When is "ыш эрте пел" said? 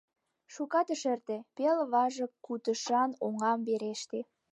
0.93-1.77